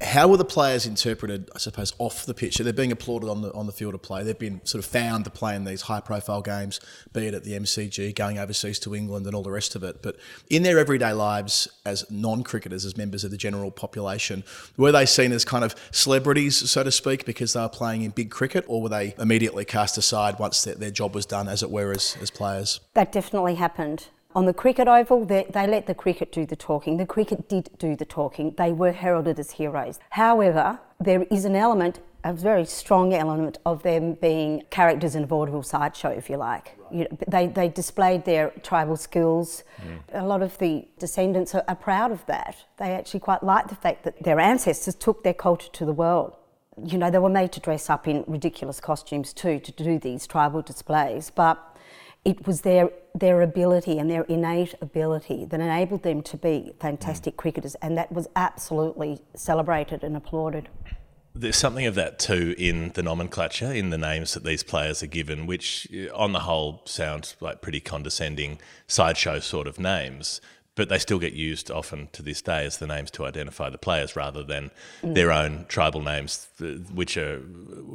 how 0.00 0.28
were 0.28 0.38
the 0.38 0.44
players 0.46 0.86
interpreted, 0.86 1.50
I 1.54 1.58
suppose, 1.58 1.92
off 1.98 2.24
the 2.24 2.32
pitch? 2.32 2.56
So 2.56 2.62
they're 2.62 2.72
being 2.72 2.92
applauded 2.92 3.28
on 3.28 3.42
the 3.42 3.52
on 3.52 3.66
the 3.66 3.72
field 3.72 3.94
of 3.94 4.02
play. 4.02 4.22
They've 4.22 4.38
been 4.38 4.64
sort 4.64 4.82
of 4.82 4.90
found 4.90 5.24
to 5.24 5.30
play 5.30 5.54
in 5.54 5.64
these 5.64 5.82
high 5.82 6.00
profile 6.00 6.40
games, 6.40 6.80
be 7.12 7.26
it 7.26 7.34
at 7.34 7.44
the 7.44 7.52
MCG, 7.52 8.14
going 8.14 8.38
overseas 8.38 8.78
to 8.80 8.94
England 8.94 9.26
and 9.26 9.34
all 9.34 9.42
the 9.42 9.50
rest 9.50 9.74
of 9.74 9.82
it. 9.82 10.02
But 10.02 10.16
in 10.48 10.62
their 10.62 10.78
everyday 10.78 11.12
lives 11.12 11.68
as 11.84 12.10
non 12.10 12.42
cricketers, 12.42 12.84
as 12.84 12.96
members 12.96 13.24
of 13.24 13.30
the 13.30 13.36
general 13.36 13.70
population, 13.70 14.42
were 14.76 14.92
they 14.92 15.06
seen 15.06 15.32
as 15.32 15.44
kind 15.44 15.64
of 15.64 15.74
celebrities, 15.90 16.70
so 16.70 16.82
to 16.82 16.90
speak, 16.90 17.26
because 17.26 17.52
they 17.52 17.60
were 17.60 17.68
playing 17.68 18.02
in 18.02 18.10
big 18.10 18.30
cricket, 18.30 18.64
or 18.68 18.80
were 18.80 18.88
they 18.88 19.14
immediately 19.18 19.64
cast 19.64 19.98
aside 19.98 20.38
once 20.38 20.64
their, 20.64 20.76
their 20.76 20.90
job 20.90 21.14
was 21.14 21.26
done, 21.26 21.46
as 21.46 21.62
it 21.62 21.70
were, 21.70 21.92
as, 21.92 22.16
as 22.22 22.30
players? 22.30 22.80
That 22.94 23.12
definitely 23.12 23.56
happened. 23.56 24.06
On 24.34 24.46
the 24.46 24.54
cricket 24.54 24.86
oval, 24.86 25.24
they, 25.24 25.46
they 25.50 25.66
let 25.66 25.86
the 25.86 25.94
cricket 25.94 26.30
do 26.30 26.46
the 26.46 26.54
talking. 26.56 26.98
The 26.98 27.06
cricket 27.06 27.48
did 27.48 27.70
do 27.78 27.96
the 27.96 28.04
talking. 28.04 28.54
They 28.56 28.72
were 28.72 28.92
heralded 28.92 29.40
as 29.40 29.52
heroes. 29.52 29.98
However, 30.10 30.78
there 31.00 31.24
is 31.24 31.44
an 31.44 31.56
element, 31.56 31.98
a 32.22 32.32
very 32.32 32.64
strong 32.64 33.12
element, 33.12 33.58
of 33.66 33.82
them 33.82 34.14
being 34.14 34.62
characters 34.70 35.16
in 35.16 35.24
a 35.24 35.26
vaudeville 35.26 35.64
sideshow, 35.64 36.10
if 36.10 36.30
you 36.30 36.36
like. 36.36 36.78
You 36.92 37.08
know, 37.10 37.18
they, 37.26 37.48
they 37.48 37.68
displayed 37.68 38.24
their 38.24 38.50
tribal 38.62 38.96
skills. 38.96 39.64
Mm. 39.82 40.22
A 40.22 40.26
lot 40.26 40.42
of 40.42 40.56
the 40.58 40.86
descendants 41.00 41.52
are, 41.56 41.64
are 41.66 41.74
proud 41.74 42.12
of 42.12 42.24
that. 42.26 42.56
They 42.76 42.92
actually 42.92 43.20
quite 43.20 43.42
like 43.42 43.66
the 43.66 43.74
fact 43.74 44.04
that 44.04 44.22
their 44.22 44.38
ancestors 44.38 44.94
took 44.94 45.24
their 45.24 45.34
culture 45.34 45.70
to 45.72 45.84
the 45.84 45.92
world. 45.92 46.36
You 46.84 46.98
know, 46.98 47.10
they 47.10 47.18
were 47.18 47.28
made 47.28 47.50
to 47.52 47.60
dress 47.60 47.90
up 47.90 48.06
in 48.06 48.24
ridiculous 48.28 48.80
costumes 48.80 49.32
too 49.32 49.58
to 49.58 49.72
do 49.72 49.98
these 49.98 50.26
tribal 50.28 50.62
displays, 50.62 51.30
but 51.34 51.69
it 52.24 52.46
was 52.46 52.62
their 52.62 52.90
their 53.14 53.42
ability 53.42 53.98
and 53.98 54.08
their 54.08 54.22
innate 54.24 54.74
ability 54.80 55.44
that 55.46 55.60
enabled 55.60 56.02
them 56.04 56.22
to 56.22 56.36
be 56.36 56.72
fantastic 56.78 57.36
cricketers, 57.36 57.74
and 57.76 57.98
that 57.98 58.12
was 58.12 58.28
absolutely 58.36 59.20
celebrated 59.34 60.04
and 60.04 60.16
applauded. 60.16 60.68
There's 61.34 61.56
something 61.56 61.86
of 61.86 61.94
that 61.94 62.18
too 62.18 62.54
in 62.58 62.90
the 62.94 63.02
nomenclature, 63.02 63.72
in 63.72 63.90
the 63.90 63.98
names 63.98 64.34
that 64.34 64.44
these 64.44 64.62
players 64.62 65.02
are 65.02 65.08
given, 65.08 65.46
which 65.46 65.88
uh, 65.92 66.14
on 66.14 66.32
the 66.32 66.40
whole 66.40 66.82
sound 66.84 67.34
like 67.40 67.62
pretty 67.62 67.80
condescending 67.80 68.60
sideshow 68.86 69.40
sort 69.40 69.66
of 69.66 69.78
names. 69.78 70.40
But 70.80 70.88
they 70.88 70.98
still 70.98 71.18
get 71.18 71.34
used 71.34 71.70
often 71.70 72.08
to 72.12 72.22
this 72.22 72.40
day 72.40 72.64
as 72.64 72.78
the 72.78 72.86
names 72.86 73.10
to 73.10 73.26
identify 73.26 73.68
the 73.68 73.76
players 73.76 74.16
rather 74.16 74.42
than 74.42 74.70
their 75.02 75.28
mm. 75.28 75.44
own 75.44 75.66
tribal 75.68 76.00
names, 76.00 76.48
which 76.94 77.18
are 77.18 77.42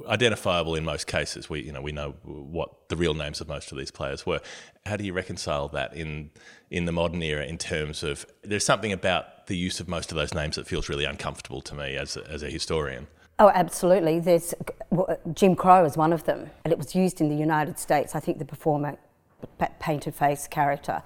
identifiable 0.08 0.76
in 0.76 0.86
most 0.86 1.08
cases. 1.08 1.50
We, 1.50 1.62
you 1.62 1.72
know, 1.72 1.82
we 1.82 1.92
know 1.92 2.12
what 2.22 2.90
the 2.90 2.96
real 2.96 3.16
names 3.16 3.42
of 3.42 3.48
most 3.48 3.72
of 3.72 3.80
these 3.80 3.90
players 3.90 4.28
were. 4.28 4.40
How 4.86 4.98
do 4.98 5.04
you 5.04 5.14
reconcile 5.14 5.68
that 5.70 5.96
in 5.96 6.30
in 6.70 6.86
the 6.86 6.92
modern 6.92 7.24
era 7.24 7.44
in 7.44 7.58
terms 7.58 8.04
of 8.04 8.24
there's 8.44 8.64
something 8.64 8.92
about 8.92 9.48
the 9.48 9.58
use 9.58 9.80
of 9.80 9.88
most 9.88 10.12
of 10.12 10.16
those 10.16 10.36
names 10.36 10.56
that 10.58 10.68
feels 10.68 10.88
really 10.88 11.06
uncomfortable 11.06 11.62
to 11.62 11.74
me 11.74 11.98
as 11.98 12.18
a, 12.18 12.30
as 12.30 12.44
a 12.44 12.52
historian. 12.52 13.08
Oh, 13.40 13.50
absolutely. 13.50 14.20
There's 14.20 14.54
Jim 15.34 15.56
Crow 15.56 15.86
is 15.86 15.98
one 15.98 16.14
of 16.14 16.26
them, 16.26 16.52
and 16.64 16.72
it 16.72 16.78
was 16.78 16.94
used 16.94 17.20
in 17.20 17.30
the 17.30 17.36
United 17.36 17.80
States. 17.80 18.14
I 18.14 18.20
think 18.20 18.38
the 18.38 18.46
performer, 18.46 18.96
pa- 19.58 19.72
painted 19.80 20.14
face 20.14 20.48
character, 20.48 21.02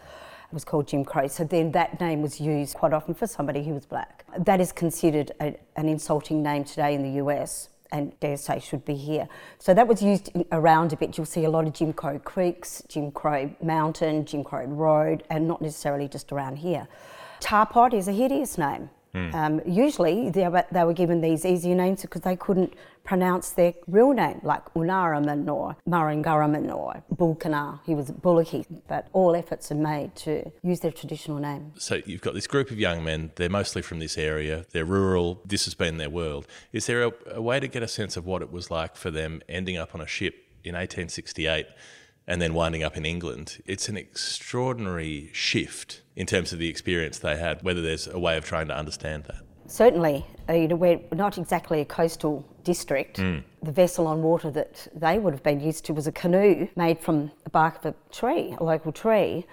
was 0.51 0.65
called 0.65 0.88
Jim 0.88 1.06
Crow. 1.06 1.27
So 1.27 1.44
then 1.44 1.72
that 1.72 2.00
name 2.00 2.22
was 2.22 2.39
used 2.39 2.75
quite 2.75 2.94
often 2.94 3.13
for 3.13 3.27
somebody 3.27 3.63
who 3.63 3.74
was 3.74 3.86
black. 3.86 4.25
That 4.38 4.60
is 4.60 4.72
considered 4.72 5.32
a, 5.39 5.56
an 5.75 5.88
insulting 5.88 6.41
name 6.41 6.63
today 6.63 6.96
in 6.96 7.03
the 7.03 7.24
US. 7.24 7.70
And 7.91 8.18
dare 8.20 8.38
say 8.38 8.60
should 8.60 8.86
be 8.86 8.94
here. 8.94 9.27
So 9.58 9.74
that 9.74 9.88
was 9.88 10.03
used 10.03 10.29
around 10.51 10.94
a 10.94 10.96
bit. 10.96 11.18
You'll 11.18 11.25
see 11.25 11.46
a 11.46 11.50
lot 11.50 11.65
of 11.65 11.74
Jim 11.74 11.91
Crow 11.91 12.20
Creeks, 12.20 12.84
Jim 12.88 13.12
Crow 13.12 13.50
Mountain, 13.63 14.25
Jim 14.25 14.44
Crow 14.44 14.65
Road, 14.65 15.24
and 15.32 15.48
not 15.48 15.60
necessarily 15.60 16.08
just 16.08 16.32
around 16.32 16.58
here. 16.58 16.88
Tarpot 17.39 17.96
is 17.96 18.08
a 18.08 18.12
hideous 18.12 18.60
name. 18.60 18.91
Um, 19.13 19.61
usually 19.65 20.29
they 20.29 20.47
were, 20.47 20.65
they 20.71 20.83
were 20.83 20.93
given 20.93 21.21
these 21.21 21.45
easier 21.45 21.75
names 21.75 22.01
because 22.01 22.21
they 22.21 22.35
couldn't 22.35 22.73
pronounce 23.03 23.51
their 23.51 23.73
real 23.87 24.13
name, 24.13 24.39
like 24.43 24.63
Unaaramin 24.75 25.51
or 25.51 25.75
Murrungaraman 25.87 26.73
or 26.73 27.03
Bulkana. 27.15 27.79
He 27.85 27.95
was 27.95 28.11
Bullocky. 28.11 28.65
But 28.87 29.07
all 29.13 29.35
efforts 29.35 29.71
are 29.71 29.75
made 29.75 30.15
to 30.17 30.51
use 30.61 30.81
their 30.81 30.91
traditional 30.91 31.39
name. 31.39 31.73
So 31.77 32.01
you've 32.05 32.21
got 32.21 32.33
this 32.33 32.47
group 32.47 32.69
of 32.71 32.79
young 32.79 33.03
men. 33.03 33.31
They're 33.35 33.49
mostly 33.49 33.81
from 33.81 33.99
this 33.99 34.17
area. 34.17 34.65
They're 34.71 34.85
rural. 34.85 35.41
This 35.45 35.65
has 35.65 35.73
been 35.73 35.97
their 35.97 36.09
world. 36.09 36.45
Is 36.71 36.85
there 36.85 37.03
a, 37.03 37.11
a 37.31 37.41
way 37.41 37.59
to 37.59 37.67
get 37.67 37.81
a 37.81 37.87
sense 37.87 38.15
of 38.15 38.25
what 38.25 38.41
it 38.41 38.51
was 38.51 38.69
like 38.69 38.95
for 38.95 39.09
them 39.09 39.41
ending 39.49 39.77
up 39.77 39.95
on 39.95 40.01
a 40.01 40.07
ship 40.07 40.35
in 40.63 40.75
1868 40.75 41.65
and 42.29 42.41
then 42.41 42.53
winding 42.53 42.83
up 42.83 42.95
in 42.95 43.05
England? 43.05 43.62
It's 43.65 43.89
an 43.89 43.98
extraordinary 43.98 45.31
shift 45.33 46.03
in 46.15 46.25
terms 46.25 46.53
of 46.53 46.59
the 46.59 46.69
experience 46.69 47.19
they 47.19 47.36
had. 47.36 47.63
Whether 47.63 47.81
there's 47.81 48.07
a 48.07 48.19
way 48.19 48.38
of 48.38 48.45
trying 48.45 48.67
to 48.67 48.77
understand 48.77 49.25
that. 49.25 49.41
Certainly, 49.67 50.25
uh, 50.48 50.53
you 50.53 50.67
know, 50.67 50.75
we're 50.75 51.00
not 51.12 51.38
exactly 51.38 51.81
a 51.81 51.86
coastal 51.86 52.45
district. 52.63 53.17
The 53.17 53.71
vessel 53.71 54.07
on 54.07 54.24
water 54.24 54.50
that 54.51 54.88
they 54.95 55.19
would 55.19 55.33
have 55.33 55.43
been 55.43 55.59
used 55.59 55.86
to 55.86 55.93
was 55.93 56.07
a 56.07 56.12
canoe 56.12 56.67
made 56.75 57.00
from 57.00 57.31
the 57.43 57.50
bark 57.50 57.77
of 57.79 57.93
a 57.93 57.95
tree, 58.12 58.55
a 58.59 58.63
local 58.63 58.91
tree. 58.91 59.45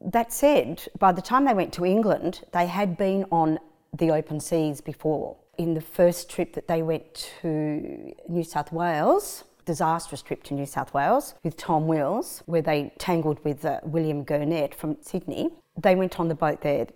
That 0.00 0.32
said, 0.32 0.86
by 0.98 1.12
the 1.12 1.22
time 1.22 1.46
they 1.46 1.54
went 1.54 1.72
to 1.74 1.84
England, 1.84 2.42
they 2.52 2.66
had 2.66 2.96
been 2.96 3.24
on 3.32 3.58
the 3.92 4.10
open 4.10 4.40
seas 4.40 4.80
before. 4.80 5.36
In 5.58 5.74
the 5.74 5.80
first 5.80 6.28
trip 6.30 6.52
that 6.52 6.68
they 6.68 6.82
went 6.82 7.32
to 7.40 8.14
New 8.28 8.44
South 8.44 8.72
Wales, 8.72 9.44
disastrous 9.66 10.22
trip 10.22 10.42
to 10.44 10.54
New 10.54 10.64
South 10.64 10.94
Wales 10.94 11.34
with 11.42 11.56
Tom 11.56 11.86
Wills, 11.86 12.42
where 12.46 12.62
they 12.62 12.92
tangled 12.98 13.44
with 13.44 13.64
uh, 13.64 13.80
William 13.82 14.22
Gurnett 14.22 14.74
from 14.74 14.96
Sydney. 15.02 15.50
They 15.78 15.94
went 15.94 16.18
on 16.18 16.28
the 16.28 16.34
boat 16.34 16.62
there. 16.62 16.86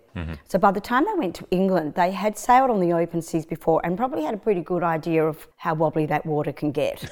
So 0.47 0.57
by 0.57 0.71
the 0.71 0.81
time 0.81 1.05
they 1.05 1.13
went 1.13 1.35
to 1.35 1.47
England, 1.51 1.93
they 1.93 2.09
had 2.09 2.35
sailed 2.35 2.71
on 2.71 2.79
the 2.79 2.93
open 2.93 3.21
seas 3.21 3.45
before 3.45 3.79
and 3.83 3.95
probably 3.95 4.23
had 4.23 4.33
a 4.33 4.37
pretty 4.37 4.61
good 4.61 4.81
idea 4.81 5.23
of 5.23 5.47
how 5.57 5.75
wobbly 5.75 6.07
that 6.07 6.25
water 6.25 6.51
can 6.51 6.71
get. 6.71 7.07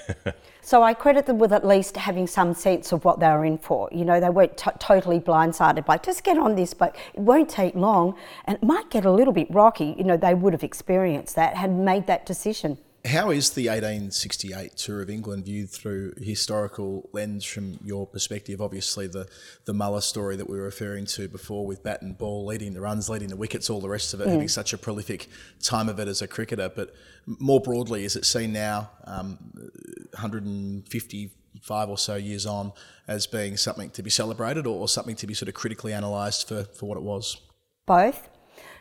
so 0.61 0.81
I 0.81 0.95
credit 0.95 1.27
them 1.27 1.37
with 1.37 1.53
at 1.53 1.67
least 1.67 1.95
having 1.95 2.25
some 2.25 2.55
sense 2.55 2.91
of 2.91 3.05
what 3.05 3.19
they 3.19 3.27
were 3.27 3.45
in 3.45 3.59
for. 3.59 3.87
You 3.91 4.03
know, 4.03 4.19
they 4.19 4.31
weren't 4.31 4.57
t- 4.57 4.71
totally 4.79 5.19
blindsided 5.19 5.85
by 5.85 5.97
just 5.97 6.23
get 6.23 6.39
on 6.39 6.55
this 6.55 6.73
boat. 6.73 6.95
It 7.13 7.19
won't 7.19 7.49
take 7.49 7.75
long 7.75 8.15
and 8.45 8.57
it 8.57 8.63
might 8.63 8.89
get 8.89 9.05
a 9.05 9.11
little 9.11 9.33
bit 9.33 9.47
rocky. 9.51 9.93
You 9.95 10.05
know, 10.05 10.17
they 10.17 10.33
would 10.33 10.53
have 10.53 10.63
experienced 10.63 11.35
that, 11.35 11.55
had 11.55 11.71
made 11.71 12.07
that 12.07 12.25
decision. 12.25 12.79
How 13.05 13.29
is 13.29 13.51
the 13.51 13.69
1868 13.69 14.75
tour 14.75 15.01
of 15.01 15.09
England 15.09 15.45
viewed 15.45 15.69
through 15.69 16.15
historical 16.17 17.09
lens 17.13 17.45
from 17.45 17.79
your 17.83 18.05
perspective? 18.05 18.61
Obviously, 18.61 19.07
the 19.07 19.27
the 19.65 19.73
Mullagh 19.73 20.03
story 20.03 20.35
that 20.35 20.49
we 20.49 20.57
were 20.57 20.65
referring 20.65 21.05
to 21.07 21.27
before 21.29 21.65
with 21.65 21.81
bat 21.81 22.01
and 22.01 22.17
ball, 22.17 22.45
leading 22.45 22.73
the 22.73 22.81
runs, 22.81 23.09
leading 23.09 23.29
the 23.29 23.37
wickets, 23.37 23.69
all 23.69 23.79
the 23.79 23.87
rest 23.87 24.13
of 24.13 24.19
it, 24.21 24.27
having 24.27 24.49
such 24.49 24.73
a 24.73 24.77
prolific 24.77 25.29
time 25.63 25.87
of 25.87 25.99
it 25.99 26.07
as 26.07 26.21
a 26.21 26.27
cricketer. 26.27 26.69
But 26.69 26.93
more 27.25 27.61
broadly, 27.61 28.03
is 28.03 28.15
it 28.17 28.25
seen 28.25 28.51
now, 28.51 28.91
um, 29.05 29.37
155 30.13 31.89
or 31.89 31.97
so 31.97 32.15
years 32.15 32.45
on, 32.45 32.73
as 33.07 33.27
being 33.27 33.55
something 33.55 33.89
to 33.91 34.03
be 34.03 34.09
celebrated 34.09 34.67
or, 34.67 34.77
or 34.77 34.89
something 34.89 35.15
to 35.15 35.27
be 35.27 35.33
sort 35.33 35.47
of 35.47 35.55
critically 35.55 35.93
analysed 35.93 36.47
for, 36.49 36.65
for 36.65 36.87
what 36.87 36.97
it 36.97 37.03
was? 37.03 37.37
both, 37.89 38.29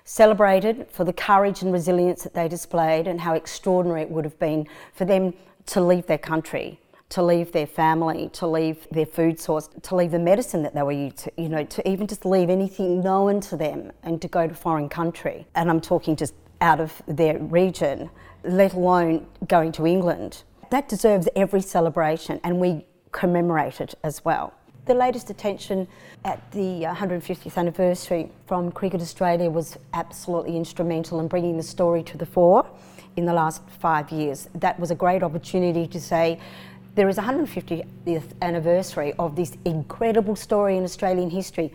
celebrated 0.09 0.87
for 0.91 1.05
the 1.05 1.13
courage 1.13 1.61
and 1.61 1.71
resilience 1.71 2.23
that 2.23 2.33
they 2.33 2.49
displayed 2.49 3.07
and 3.07 3.21
how 3.21 3.35
extraordinary 3.35 4.01
it 4.01 4.11
would 4.11 4.25
have 4.25 4.39
been 4.39 4.67
for 4.95 5.05
them 5.05 5.35
to 5.67 5.83
leave 5.83 6.07
their 6.07 6.17
country, 6.17 6.81
to 7.11 7.23
leave 7.23 7.53
their 7.53 7.67
family, 7.67 8.31
to 8.31 8.47
leave 8.47 8.89
their 8.91 9.05
food 9.05 9.39
source, 9.39 9.69
to 9.83 9.95
leave 9.95 10.11
the 10.11 10.19
medicine 10.19 10.63
that 10.63 10.75
they 10.75 10.83
were 10.83 10.93
used 10.93 11.19
to, 11.19 11.33
you 11.37 11.51
know, 11.51 11.63
to 11.63 11.87
even 11.87 12.07
just 12.07 12.25
leave 12.25 12.49
anything 12.49 13.03
known 13.03 13.39
to 13.39 13.55
them 13.55 13.93
and 14.03 14.23
to 14.23 14.29
go 14.29 14.49
to 14.49 14.55
foreign 14.55 14.89
country. 14.89 15.47
And 15.55 15.69
I'm 15.69 15.81
talking 15.81 16.17
just 16.17 16.33
out 16.63 16.81
of 16.81 17.03
their 17.07 17.39
region, 17.39 18.09
let 18.45 18.73
alone 18.73 19.27
going 19.47 19.73
to 19.73 19.87
England. 19.87 20.43
That 20.71 20.89
deserves 20.89 21.29
every 21.37 21.61
celebration 21.61 22.41
and 22.43 22.59
we 22.59 22.87
commemorate 23.13 23.83
it 23.83 23.95
as 24.03 24.25
well. 24.25 24.55
The 24.89 24.95
latest 24.95 25.29
attention 25.29 25.87
at 26.25 26.51
the 26.51 26.87
uh, 26.87 26.95
150th 26.95 27.59
anniversary 27.59 28.31
from 28.47 28.73
Cricket 28.73 29.03
Australia 29.03 29.51
was 29.51 29.77
absolutely 29.93 30.57
instrumental 30.57 31.21
in 31.21 31.29
bringing 31.29 31.59
the 31.59 31.63
story 31.63 32.03
to 32.05 32.17
the 32.17 32.25
fore 32.25 32.67
in 33.17 33.27
the 33.27 33.35
last 33.35 33.61
five 33.81 34.11
years. 34.11 34.49
That 34.55 34.81
was 34.81 34.91
a 34.91 34.95
great 34.95 35.23
opportunity 35.23 35.87
to 35.89 36.01
say 36.01 36.41
there 36.95 37.07
is 37.07 37.19
a 37.19 37.21
150th 37.21 38.33
anniversary 38.41 39.13
of 39.19 39.37
this 39.37 39.59
incredible 39.67 40.35
story 40.35 40.79
in 40.79 40.85
Australian 40.85 41.29
history. 41.29 41.71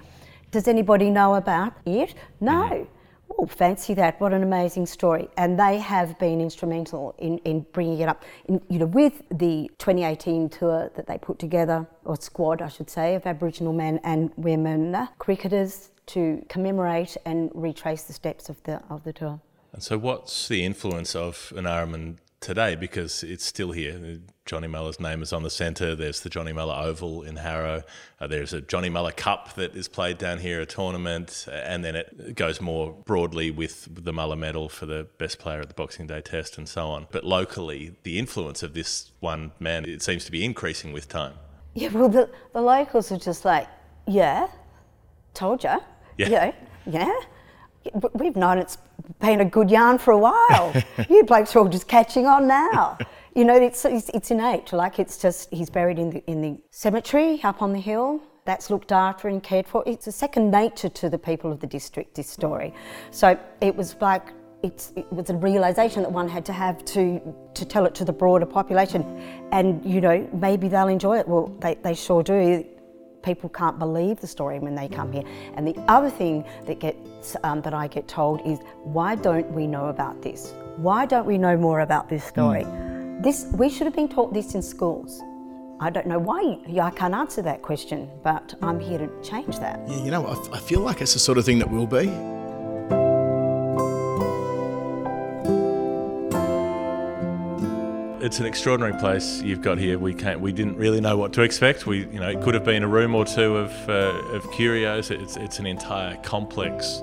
Does 0.50 0.68
anybody 0.68 1.12
know 1.12 1.36
about 1.36 1.74
it? 1.86 2.16
Mm-hmm. 2.42 2.46
No. 2.46 2.88
Oh, 3.30 3.46
fancy 3.46 3.94
that! 3.96 4.20
What 4.22 4.34
an 4.34 4.44
amazing 4.44 4.86
story! 4.86 5.28
And 5.38 5.60
they 5.60 5.78
have 5.80 6.18
been 6.20 6.40
instrumental 6.40 7.16
in, 7.18 7.40
in 7.40 7.66
bringing 7.72 8.00
it 8.00 8.08
up. 8.08 8.24
In, 8.46 8.62
you 8.70 8.80
know, 8.80 8.86
with 8.86 9.24
the 9.30 9.70
2018 9.80 10.50
tour 10.50 10.92
that 10.96 11.08
they 11.08 11.18
put 11.18 11.40
together, 11.40 11.88
or 12.06 12.16
squad, 12.16 12.62
I 12.62 12.68
should 12.68 12.90
say, 12.90 13.16
of 13.16 13.26
Aboriginal 13.26 13.74
men 13.74 14.00
and 14.04 14.32
women 14.38 14.96
uh, 14.96 15.08
cricketers 15.20 15.92
to 16.08 16.46
commemorate 16.50 17.18
and 17.26 17.50
retrace 17.54 18.04
the 18.04 18.14
steps 18.14 18.50
of 18.50 18.62
the 18.64 18.82
of 18.90 19.04
the 19.04 19.14
tour. 19.14 19.40
And 19.72 19.82
so, 19.82 19.98
what's 19.98 20.48
the 20.48 20.64
influence 20.64 21.16
of 21.16 21.52
Unaaramin 21.56 22.18
today 22.44 22.76
because 22.76 23.24
it's 23.24 23.46
still 23.46 23.72
here. 23.72 24.20
Johnny 24.46 24.68
Mullagh's 24.68 25.00
name 25.00 25.22
is 25.22 25.32
on 25.32 25.44
the 25.44 25.50
centre. 25.50 25.96
There's 25.96 26.20
the 26.20 26.30
Johnny 26.30 26.52
Mullagh 26.52 26.84
Oval 26.84 27.24
in 27.24 27.38
Harrow. 27.38 27.84
Uh, 28.20 28.28
there's 28.28 28.52
a 28.52 28.60
Johnny 28.60 28.90
Mullagh 28.90 29.16
Cup 29.16 29.54
that 29.54 29.74
is 29.74 29.88
played 29.88 30.18
down 30.18 30.40
here, 30.40 30.60
a 30.60 30.66
tournament, 30.66 31.48
and 31.50 31.84
then 31.84 31.96
it 31.96 32.36
goes 32.36 32.60
more 32.60 32.92
broadly 33.06 33.52
with 33.52 33.88
the 34.04 34.12
Mullagh 34.12 34.38
Medal 34.38 34.68
for 34.68 34.86
the 34.86 35.08
best 35.18 35.40
player 35.40 35.62
at 35.62 35.70
the 35.70 35.74
Boxing 35.74 36.08
Day 36.08 36.20
Test 36.20 36.58
and 36.58 36.68
so 36.68 36.88
on. 36.88 37.08
But 37.10 37.24
locally, 37.24 37.96
the 38.04 38.20
influence 38.20 38.64
of 38.64 38.74
this 38.74 39.12
one 39.22 39.54
man 39.62 39.86
it 39.86 40.02
seems 40.02 40.26
to 40.26 40.32
be 40.32 40.44
increasing 40.44 40.92
with 40.92 41.08
time. 41.08 41.36
Yeah, 41.74 41.90
well, 41.90 42.10
the, 42.10 42.30
the 42.52 42.62
locals 42.62 43.14
are 43.14 43.18
just 43.18 43.46
like, 43.46 43.68
yeah, 44.08 44.48
told 45.34 45.64
you. 45.64 45.78
Yeah. 46.18 46.26
You 46.26 46.32
know, 46.32 46.54
yeah. 46.86 47.20
But 47.96 48.18
We've 48.18 48.36
known 48.36 48.58
it's 48.58 48.78
been 49.20 49.40
a 49.40 49.46
good 49.46 49.72
yarn 49.72 49.98
for 50.00 50.12
a 50.12 50.18
while. 50.18 50.74
you 51.10 51.24
blokes 51.24 51.56
are 51.56 51.60
all 51.60 51.70
just 51.70 51.88
catching 51.88 52.26
on 52.26 52.48
now. 52.48 52.98
You 53.36 53.46
know, 53.46 53.56
it's, 53.56 53.84
it's, 53.84 54.10
it's 54.14 54.30
innate. 54.30 54.72
Like, 54.74 55.00
it's 55.00 55.18
just, 55.18 55.52
he's 55.52 55.70
buried 55.70 55.98
in 55.98 56.12
the, 56.12 56.24
in 56.28 56.42
the 56.42 56.58
cemetery 56.70 57.42
up 57.44 57.64
on 57.64 57.74
the 57.74 57.80
hill. 57.80 58.22
That's 58.46 58.70
looked 58.70 58.92
after 58.92 59.28
and 59.28 59.42
cared 59.42 59.68
for. 59.68 59.84
It's 59.88 60.06
a 60.06 60.12
second 60.12 60.52
nature 60.52 60.90
to 60.90 61.10
the 61.10 61.18
people 61.18 61.52
of 61.52 61.60
the 61.60 61.66
district, 61.66 62.14
this 62.14 62.30
story. 62.30 62.74
So 63.10 63.40
it 63.60 63.76
was 63.76 63.96
like, 64.00 64.28
it's, 64.62 64.94
it 64.96 65.12
was 65.12 65.32
a 65.32 65.36
realization 65.36 66.04
that 66.04 66.12
one 66.12 66.30
had 66.30 66.46
to 66.46 66.54
have 66.54 66.86
to, 66.86 67.20
to 67.56 67.66
tell 67.66 67.86
it 67.86 67.96
to 67.96 68.06
the 68.06 68.14
broader 68.14 68.46
population. 68.46 69.02
And, 69.52 69.84
you 69.84 70.00
know, 70.00 70.30
maybe 70.34 70.68
they'll 70.68 70.88
enjoy 70.88 71.18
it. 71.18 71.28
Well, 71.28 71.48
they, 71.60 71.76
they 71.76 71.96
sure 71.96 72.22
do 72.22 72.64
people 73.24 73.50
can't 73.50 73.80
believe 73.80 74.20
the 74.20 74.28
story 74.28 74.60
when 74.60 74.76
they 74.76 74.88
come 74.88 75.12
here. 75.12 75.24
And 75.56 75.66
the 75.66 75.76
other 75.88 76.10
thing 76.10 76.46
that 76.66 76.80
gets 76.80 77.36
um, 77.44 77.62
that 77.62 77.74
I 77.74 77.88
get 77.88 78.08
told 78.08 78.46
is, 78.46 78.60
why 78.84 79.16
don't 79.16 79.50
we 79.52 79.66
know 79.66 79.88
about 79.88 80.22
this? 80.22 80.54
Why 80.76 81.06
don't 81.06 81.26
we 81.26 81.38
know 81.38 81.58
more 81.58 81.80
about 81.80 82.10
this 82.10 82.24
story? 82.24 82.66
This 83.24 83.46
we 83.54 83.70
should 83.70 83.88
have 83.88 83.96
been 83.96 84.10
taught 84.10 84.34
this 84.34 84.54
in 84.54 84.62
schools. 84.62 85.22
I 85.80 85.90
don't 85.90 86.08
know 86.08 86.20
why. 86.20 86.60
I 86.82 86.90
can't 86.90 87.14
answer 87.14 87.42
that 87.44 87.62
question, 87.62 88.10
but 88.22 88.54
I'm 88.62 88.82
here 88.82 88.98
to 88.98 89.10
change 89.24 89.60
that. 89.60 89.80
Yeah, 89.88 90.04
you 90.04 90.12
know, 90.12 90.26
I, 90.28 90.58
I 90.58 90.60
feel 90.60 90.82
like 90.82 91.00
it's 91.02 91.14
the 91.14 91.20
sort 91.20 91.38
of 91.38 91.46
thing 91.46 91.60
that 91.60 91.72
will 91.72 91.88
be. 91.88 92.10
It's 98.26 98.40
an 98.40 98.46
extraordinary 98.46 98.98
place 99.00 99.42
you've 99.42 99.62
got 99.62 99.78
here. 99.78 99.98
We 99.98 100.14
can't, 100.14 100.42
we 100.42 100.52
didn't 100.52 100.76
really 100.76 101.00
know 101.00 101.16
what 101.16 101.32
to 101.34 101.44
expect. 101.44 101.86
We, 101.86 102.00
you 102.00 102.20
know, 102.20 102.30
it 102.30 102.42
could 102.42 102.54
have 102.54 102.66
been 102.66 102.84
a 102.84 102.88
room 102.88 103.16
or 103.16 103.26
two 103.26 103.56
of, 103.56 103.72
uh, 103.90 104.36
of 104.36 104.50
curios. 104.52 105.12
It's, 105.12 105.38
it's 105.38 105.60
an 105.60 105.66
entire 105.66 106.18
complex 106.24 107.02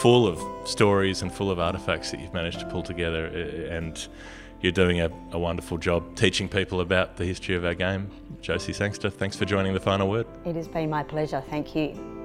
full 0.00 0.26
of 0.26 0.38
stories 0.68 1.22
and 1.22 1.32
full 1.32 1.50
of 1.50 1.58
artifacts 1.58 2.10
that 2.10 2.20
you've 2.20 2.34
managed 2.34 2.60
to 2.60 2.66
pull 2.66 2.82
together. 2.82 3.26
uh, 3.34 3.74
And 3.74 4.06
you're 4.62 4.72
doing 4.72 5.00
a, 5.00 5.10
a 5.32 5.38
wonderful 5.38 5.78
job 5.78 6.14
teaching 6.14 6.48
people 6.48 6.80
about 6.80 7.16
the 7.16 7.24
history 7.24 7.54
of 7.54 7.64
our 7.64 7.74
game. 7.74 8.10
Josie 8.40 8.72
Sangster, 8.72 9.10
thanks 9.10 9.36
for 9.36 9.44
joining 9.44 9.74
the 9.74 9.80
final 9.80 10.08
word. 10.08 10.26
It 10.44 10.56
has 10.56 10.68
been 10.68 10.90
my 10.90 11.02
pleasure. 11.02 11.42
Thank 11.50 11.74
you. 11.74 12.21